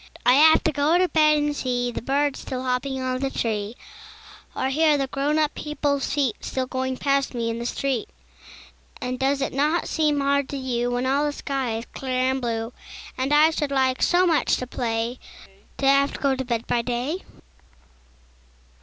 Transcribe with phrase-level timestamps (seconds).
[0.25, 3.75] I have to go to bed and see The birds still hopping on the tree,
[4.55, 8.09] Or hear the grown up people's feet Still going past me in the street.
[8.99, 12.41] And does it not seem hard to you, When all the sky is clear and
[12.41, 12.73] blue,
[13.15, 15.19] And I should like so much to play,
[15.77, 17.21] To have to go to bed by day?